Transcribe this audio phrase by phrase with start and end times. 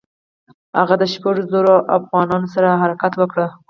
[0.79, 3.37] هغه د شپږو زرو اوغانانو سره حرکت وکړ.